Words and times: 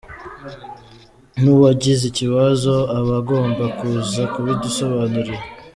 Nuwagize 1.41 2.03
ikibazo 2.07 2.73
aba 2.97 3.13
agomba 3.21 3.63
kuza 3.77 4.21
kubidusobanurira. 4.33 5.41